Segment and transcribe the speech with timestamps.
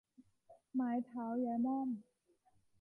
[0.73, 1.89] ไม้เท้ายายม่อม